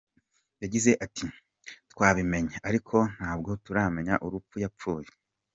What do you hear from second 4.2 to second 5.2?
urupfu yapfuye.